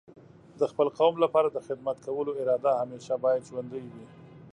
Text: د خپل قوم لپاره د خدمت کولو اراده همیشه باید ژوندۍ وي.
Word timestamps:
د 0.59 0.61
خپل 0.71 0.87
قوم 0.99 1.15
لپاره 1.23 1.47
د 1.51 1.57
خدمت 1.67 1.97
کولو 2.05 2.31
اراده 2.41 2.71
همیشه 2.81 3.13
باید 3.23 3.47
ژوندۍ 3.49 3.83
وي. 3.93 4.05